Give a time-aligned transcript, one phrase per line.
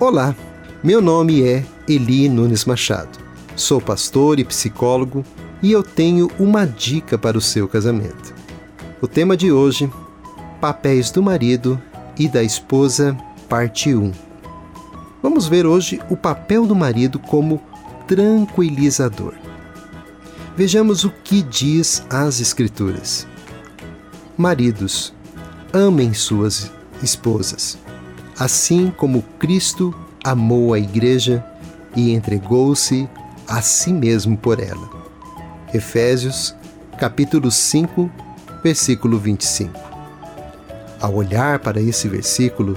[0.00, 0.32] Olá,
[0.80, 3.18] meu nome é Eli Nunes Machado.
[3.56, 5.24] Sou pastor e psicólogo
[5.60, 8.32] e eu tenho uma dica para o seu casamento.
[9.00, 9.90] O tema de hoje:
[10.60, 11.82] Papéis do marido
[12.16, 14.12] e da esposa, parte 1.
[15.20, 17.60] Vamos ver hoje o papel do marido como
[18.06, 19.34] tranquilizador.
[20.56, 23.26] Vejamos o que diz as Escrituras.
[24.36, 25.12] Maridos,
[25.72, 26.70] amem suas
[27.02, 27.76] esposas
[28.38, 29.92] assim como Cristo
[30.22, 31.44] amou a Igreja
[31.96, 33.08] e entregou-se
[33.48, 34.88] a si mesmo por ela.
[35.74, 36.54] Efésios,
[36.98, 38.08] capítulo 5,
[38.62, 39.72] versículo 25.
[41.00, 42.76] Ao olhar para esse versículo,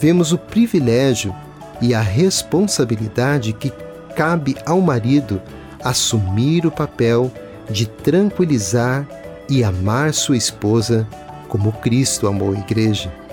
[0.00, 1.34] vemos o privilégio
[1.80, 3.72] e a responsabilidade que
[4.16, 5.40] cabe ao marido
[5.82, 7.30] assumir o papel
[7.70, 9.06] de tranquilizar
[9.48, 11.06] e amar sua esposa
[11.48, 13.23] como Cristo amou a igreja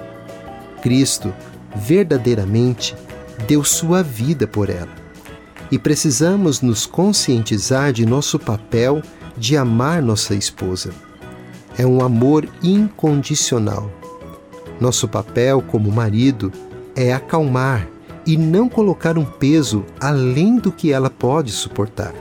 [0.82, 1.34] Cristo
[1.76, 2.96] verdadeiramente
[3.48, 4.90] deu sua vida por ela.
[5.72, 9.02] E precisamos nos conscientizar de nosso papel
[9.38, 10.92] de amar nossa esposa.
[11.78, 13.90] É um amor incondicional.
[14.80, 16.52] Nosso papel como marido
[16.96, 17.88] é acalmar
[18.26, 22.14] e não colocar um peso além do que ela pode suportar.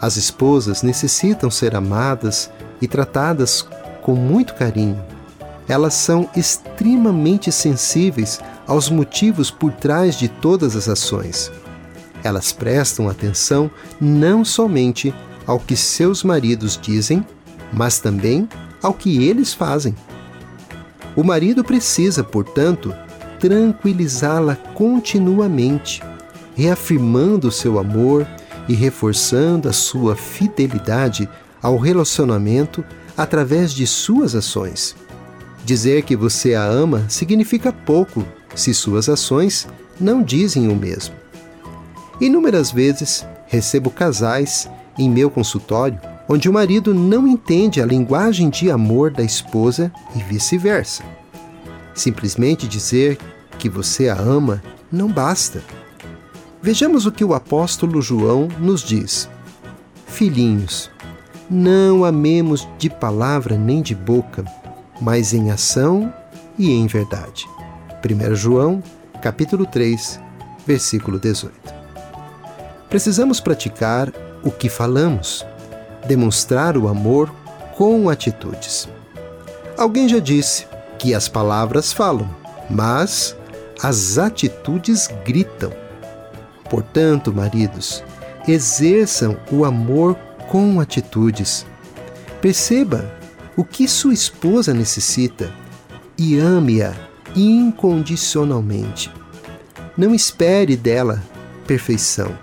[0.00, 3.66] As esposas necessitam ser amadas e tratadas
[4.00, 5.09] com muito carinho
[5.70, 11.52] elas são extremamente sensíveis aos motivos por trás de todas as ações.
[12.24, 15.14] Elas prestam atenção não somente
[15.46, 17.24] ao que seus maridos dizem,
[17.72, 18.48] mas também
[18.82, 19.94] ao que eles fazem.
[21.14, 22.92] O marido precisa, portanto,
[23.38, 26.02] tranquilizá-la continuamente,
[26.56, 28.26] reafirmando seu amor
[28.68, 31.28] e reforçando a sua fidelidade
[31.62, 32.84] ao relacionamento
[33.16, 34.96] através de suas ações.
[35.64, 39.68] Dizer que você a ama significa pouco se suas ações
[40.00, 41.14] não dizem o mesmo.
[42.20, 45.98] Inúmeras vezes recebo casais em meu consultório
[46.32, 51.02] onde o marido não entende a linguagem de amor da esposa e vice-versa.
[51.92, 53.18] Simplesmente dizer
[53.58, 54.62] que você a ama
[54.92, 55.60] não basta.
[56.62, 59.28] Vejamos o que o apóstolo João nos diz:
[60.06, 60.88] Filhinhos,
[61.50, 64.44] não amemos de palavra nem de boca,
[65.00, 66.12] mas em ação
[66.58, 67.48] e em verdade.
[68.04, 68.82] 1 João,
[69.22, 70.20] capítulo 3,
[70.66, 71.54] versículo 18.
[72.88, 74.12] Precisamos praticar
[74.42, 75.44] o que falamos,
[76.06, 77.32] demonstrar o amor
[77.76, 78.88] com atitudes.
[79.76, 80.66] Alguém já disse
[80.98, 82.28] que as palavras falam,
[82.68, 83.36] mas
[83.82, 85.72] as atitudes gritam.
[86.68, 88.04] Portanto, maridos,
[88.46, 90.14] exerçam o amor
[90.48, 91.64] com atitudes.
[92.40, 93.19] Perceba
[93.60, 95.52] o que sua esposa necessita
[96.16, 96.94] e ame-a
[97.36, 99.12] incondicionalmente.
[99.98, 101.22] Não espere dela
[101.66, 102.34] perfeição,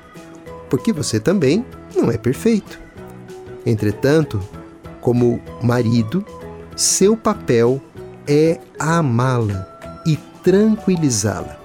[0.69, 2.79] porque você também não é perfeito.
[3.65, 4.39] Entretanto,
[5.01, 6.23] como marido,
[6.75, 7.81] seu papel
[8.27, 9.67] é amá-la
[10.05, 11.57] e tranquilizá-la.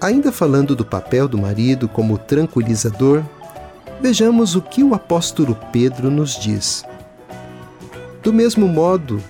[0.00, 3.22] Ainda falando do papel do marido como tranquilizador,
[4.00, 6.82] vejamos o que o apóstolo Pedro nos diz.
[8.22, 9.20] Do mesmo modo,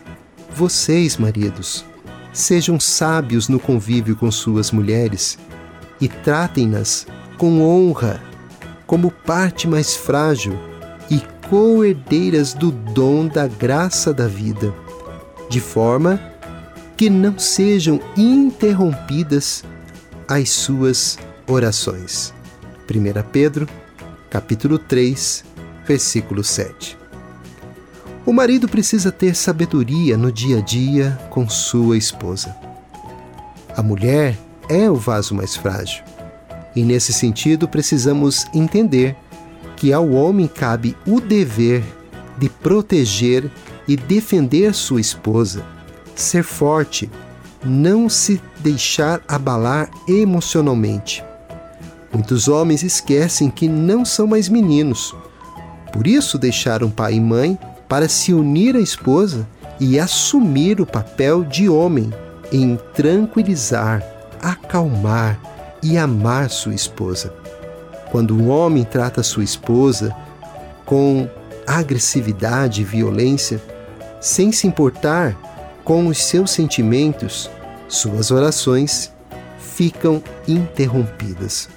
[0.55, 1.83] vocês, maridos,
[2.31, 5.39] sejam sábios no convívio com suas mulheres
[5.99, 7.07] e tratem-nas
[7.39, 8.23] com honra,
[8.87, 10.59] como parte mais frágil
[11.11, 14.75] e co-herdeiras do dom da graça da vida,
[15.49, 16.21] de forma
[16.95, 19.65] que não sejam interrompidas
[20.29, 22.35] as suas orações.
[22.91, 23.67] 1 Pedro,
[24.29, 25.45] capítulo 3,
[25.87, 27.02] versículo 7.
[28.25, 32.55] O marido precisa ter sabedoria no dia a dia com sua esposa.
[33.77, 34.39] A mulher
[34.69, 36.05] é o vaso mais frágil.
[36.75, 39.17] E nesse sentido, precisamos entender
[39.77, 41.83] que ao homem cabe o dever
[42.39, 43.51] de proteger
[43.89, 45.65] e defender sua esposa,
[46.15, 47.11] ser forte,
[47.65, 51.25] não se deixar abalar emocionalmente.
[52.13, 55.13] Muitos homens esquecem que não são mais meninos,
[55.93, 57.59] por isso deixaram pai e mãe
[57.93, 59.47] para se unir à esposa
[59.79, 62.11] e assumir o papel de homem
[62.51, 64.03] em tranquilizar,
[64.41, 65.39] acalmar
[65.83, 67.35] e amar sua esposa.
[68.11, 70.11] Quando um homem trata sua esposa
[70.87, 71.29] com
[71.67, 73.63] agressividade e violência,
[74.23, 75.37] sem se importar
[75.85, 77.51] com os seus sentimentos,
[77.89, 79.13] suas orações
[79.59, 81.69] ficam interrompidas.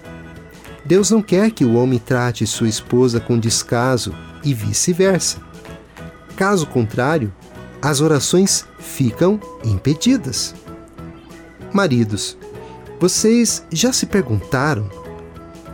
[0.86, 4.16] Deus não quer que o homem trate sua esposa com descaso
[4.46, 5.44] e vice-versa.
[6.36, 7.34] Caso contrário,
[7.82, 10.54] as orações ficam impedidas.
[11.72, 12.38] Maridos,
[13.00, 14.90] Vocês já se perguntaram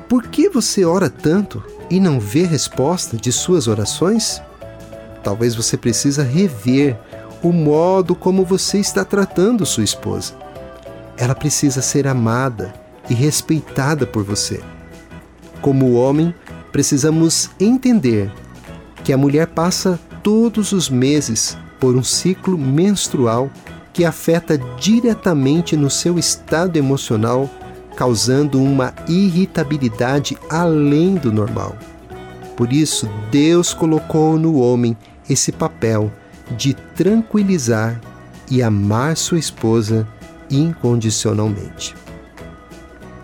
[0.10, 4.42] por que você ora tanto e não vê resposta de suas orações?
[5.24, 6.98] Talvez você precisa rever
[7.44, 10.34] o modo como você está tratando sua esposa.
[11.16, 12.74] Ela precisa ser amada
[13.10, 14.62] e respeitada por você.
[15.62, 16.34] Como homem,
[16.72, 18.32] precisamos entender
[19.04, 23.50] que a mulher passa todos os meses por um ciclo menstrual
[23.94, 27.50] que afeta diretamente no seu estado emocional,
[27.96, 31.76] causando uma irritabilidade além do normal.
[32.56, 34.96] Por isso, Deus colocou no homem
[35.30, 36.12] esse papel
[36.58, 38.00] de tranquilizar
[38.50, 40.08] e amar sua esposa
[40.50, 41.96] incondicionalmente.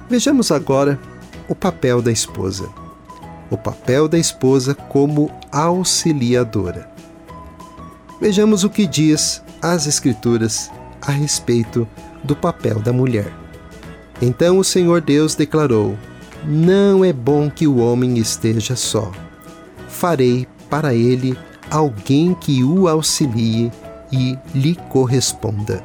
[0.10, 0.98] Vejamos agora
[1.48, 2.70] o papel da esposa.
[3.50, 6.90] O papel da esposa como auxiliadora.
[8.20, 10.72] Vejamos o que diz as Escrituras
[11.02, 11.88] a respeito
[12.24, 13.32] do papel da mulher.
[14.22, 15.98] Então o Senhor Deus declarou:
[16.44, 19.12] Não é bom que o homem esteja só.
[19.88, 21.38] Farei para ele
[21.70, 23.72] alguém que o auxilie
[24.12, 25.84] e lhe corresponda.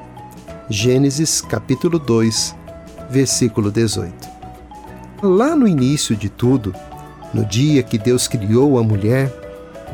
[0.68, 2.54] Gênesis capítulo 2,
[3.10, 4.14] versículo 18.
[5.22, 6.74] Lá no início de tudo,
[7.32, 9.32] no dia que Deus criou a mulher,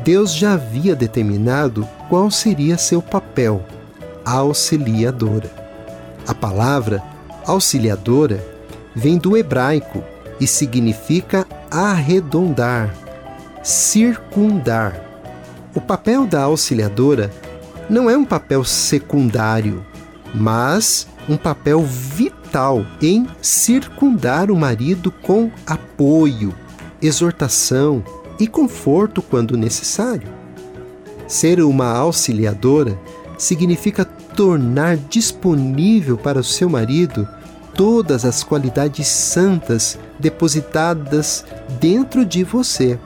[0.03, 3.63] Deus já havia determinado qual seria seu papel,
[4.25, 5.49] auxiliadora.
[6.27, 7.01] A palavra
[7.45, 8.43] auxiliadora
[8.95, 10.03] vem do hebraico
[10.39, 12.93] e significa arredondar,
[13.63, 15.09] circundar
[15.75, 17.31] o papel da auxiliadora
[17.87, 19.85] não é um papel secundário,
[20.33, 26.55] mas um papel vital em circundar o marido com apoio,
[27.01, 28.03] exortação
[28.39, 30.27] e conforto quando necessário.
[31.27, 32.97] Ser uma auxiliadora
[33.37, 37.27] significa tornar disponível para o seu marido
[37.73, 41.45] todas as qualidades santas depositadas
[41.79, 42.99] dentro de você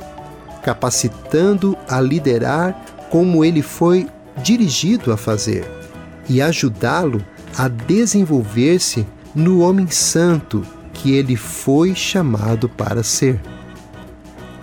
[0.63, 2.73] capacitando a liderar
[3.11, 4.07] como ele foi
[4.41, 5.69] dirigido a fazer
[6.27, 7.23] e ajudá-lo
[7.55, 9.05] a desenvolver-se
[9.35, 13.39] no homem santo que ele foi chamado para ser.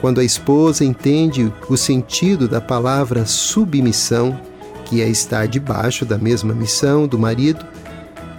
[0.00, 4.40] Quando a esposa entende o sentido da palavra submissão,
[4.86, 7.64] que é estar debaixo da mesma missão do marido,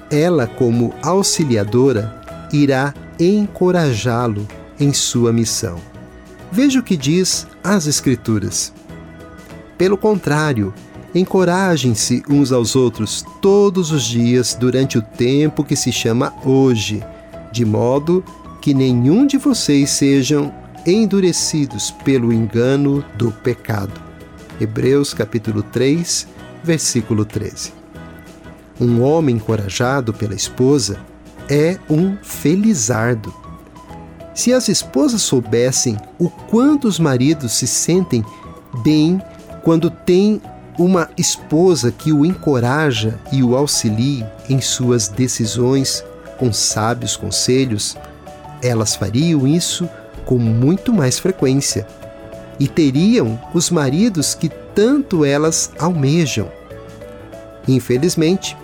[0.10, 2.20] ela, como auxiliadora,
[2.52, 4.48] irá encorajá-lo
[4.80, 5.78] em sua missão.
[6.52, 8.74] Veja o que diz as Escrituras.
[9.78, 10.74] Pelo contrário,
[11.14, 17.04] encorajem-se uns aos outros todos os dias durante o tempo que se chama hoje,
[17.52, 18.24] de modo
[18.62, 20.54] que nenhum de vocês sejam
[20.86, 24.00] endurecidos pelo engano do pecado.
[24.60, 26.28] Hebreus capítulo 3,
[26.64, 27.74] versículo 13.
[28.80, 31.00] Um homem encorajado pela esposa
[31.50, 33.42] é um felizardo
[34.34, 38.24] se as esposas soubessem o quanto os maridos se sentem
[38.84, 39.22] bem
[39.64, 40.42] quando têm
[40.80, 46.04] uma esposa que o encoraja e o auxilie em suas decisões
[46.40, 47.96] com sábios conselhos,
[48.64, 49.88] elas fariam isso
[50.32, 51.86] com muito mais frequência
[52.58, 56.50] e teriam os maridos que tanto elas almejam.
[57.68, 58.56] Infelizmente,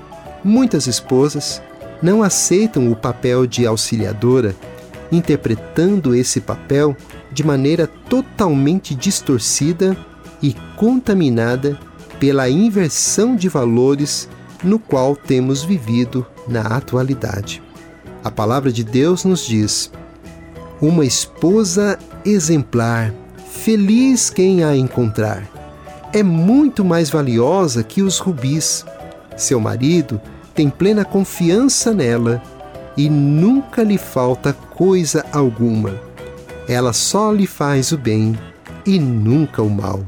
[0.41, 1.61] muitas esposas
[2.01, 4.55] não aceitam o papel de auxiliadora
[5.11, 6.95] interpretando esse papel
[7.33, 9.97] de maneira totalmente distorcida
[10.41, 11.77] e contaminada
[12.17, 14.29] pela inversão de valores
[14.63, 17.61] no qual temos vivido na atualidade.
[18.23, 19.91] A palavra de Deus nos diz:
[20.81, 23.13] uma esposa exemplar,
[23.49, 25.47] feliz quem a encontrar.
[26.13, 28.85] É muito mais valiosa que os rubis.
[29.35, 30.21] Seu marido
[30.53, 32.41] tem plena confiança nela
[32.95, 35.99] e nunca lhe falta coisa alguma.
[36.67, 38.37] Ela só lhe faz o bem
[38.85, 40.03] e nunca o mal,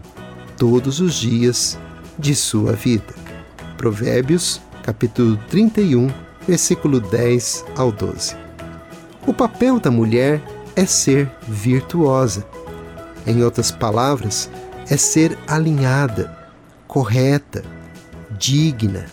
[0.58, 1.78] todos os dias
[2.18, 3.14] de sua vida.
[3.78, 6.10] Provérbios, capítulo 31,
[6.48, 8.36] versículo 10 ao 12.
[9.28, 10.42] O papel da mulher
[10.80, 12.46] é ser virtuosa.
[13.28, 14.50] Em outras palavras,
[14.90, 16.34] é ser alinhada,
[16.88, 17.66] correta,
[18.38, 19.06] digna,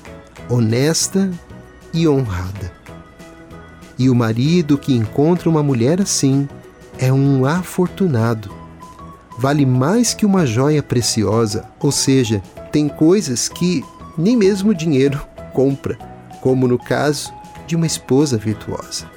[0.49, 1.29] honesta
[1.93, 2.73] e honrada.
[3.99, 6.49] E o marido que encontra uma mulher assim
[7.01, 8.49] é um afortunado.
[9.37, 13.85] Vale mais que uma joia preciosa, ou seja, tem coisas que
[14.17, 15.21] nem mesmo dinheiro
[15.53, 15.99] compra,
[16.41, 17.35] como no caso
[17.67, 19.11] de uma esposa virtuosa.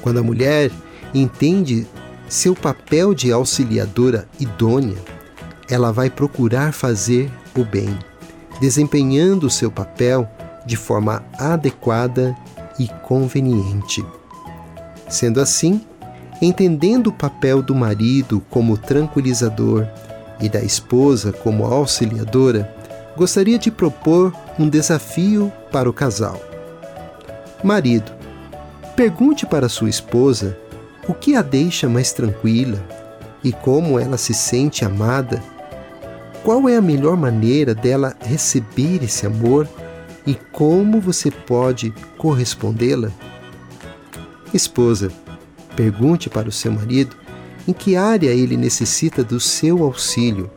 [0.00, 0.70] Quando a mulher
[1.14, 1.86] entende
[2.28, 4.98] seu papel de auxiliadora idônea,
[5.68, 7.98] ela vai procurar fazer o bem,
[8.60, 10.28] desempenhando seu papel
[10.66, 12.36] de forma adequada
[12.78, 14.04] e conveniente.
[15.08, 15.80] Sendo assim,
[16.40, 19.86] entendendo o papel do marido como tranquilizador
[20.40, 22.74] e da esposa como auxiliadora,
[23.16, 26.40] gostaria de propor um desafio para o casal.
[27.64, 28.12] Marido,
[28.94, 30.56] pergunte para sua esposa
[31.08, 32.86] o que a deixa mais tranquila
[33.42, 35.42] e como ela se sente amada.
[36.44, 39.66] Qual é a melhor maneira dela receber esse amor
[40.26, 43.10] e como você pode correspondê-la?
[44.52, 45.10] Esposa,
[45.74, 47.16] pergunte para o seu marido
[47.66, 50.50] em que área ele necessita do seu auxílio.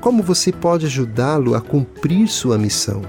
[0.00, 3.02] Como você pode ajudá-lo a cumprir sua missão?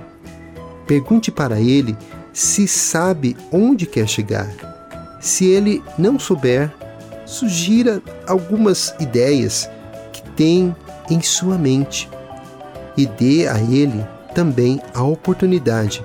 [0.86, 1.98] Pergunte para ele
[2.34, 4.48] se sabe onde quer chegar.
[5.20, 6.74] Se ele não souber,
[7.28, 9.70] sugira algumas ideias
[10.14, 10.76] que tem
[11.10, 12.10] em sua mente
[12.96, 14.04] e dê a ele
[14.34, 16.04] também a oportunidade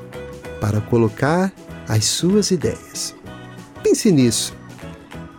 [0.60, 1.52] para colocar
[1.88, 3.14] as suas ideias.
[3.82, 4.54] Pense nisso.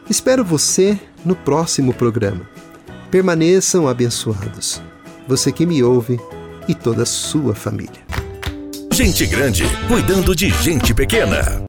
[0.10, 2.50] Espero você no próximo programa.
[3.12, 4.82] Permaneçam abençoados.
[5.28, 6.20] Você que me ouve
[6.68, 8.02] e toda a sua família.
[8.92, 11.62] Gente grande cuidando de gente pequena.